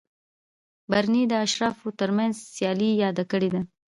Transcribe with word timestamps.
برني 0.91 1.23
د 1.31 1.33
اشرافو 1.45 1.87
ترمنځ 1.99 2.33
سیالي 2.55 2.89
یاده 3.03 3.23
کړې 3.31 3.49
ده. 3.53 3.61